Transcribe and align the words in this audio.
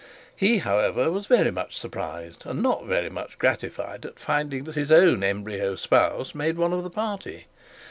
He, 0.35 0.57
however, 0.57 1.11
was 1.11 1.27
very 1.27 1.51
much 1.51 1.77
surprised 1.77 2.43
and 2.47 2.63
not 2.63 2.85
very 2.87 3.11
much 3.11 3.37
gratified 3.37 4.03
at 4.03 4.17
finding 4.17 4.63
that 4.63 4.73
his 4.73 4.91
own 4.91 5.23
embryo 5.23 5.75
spouse 5.75 6.33
made 6.33 6.57
one 6.57 6.73
of 6.73 6.81
the 6.83 6.89
party. 6.89 7.45